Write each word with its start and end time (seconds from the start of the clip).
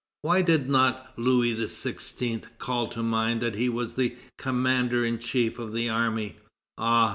Why 0.23 0.41
did 0.41 0.67
not 0.67 1.13
Louis 1.15 1.53
XVI. 1.53 2.57
call 2.57 2.87
to 2.87 3.03
mind 3.03 3.39
that 3.43 3.53
he 3.53 3.69
was 3.69 3.93
the 3.93 4.15
commander 4.39 5.05
in 5.05 5.19
chief 5.19 5.59
of 5.59 5.73
the 5.73 5.89
army? 5.89 6.37
Ah! 6.75 7.09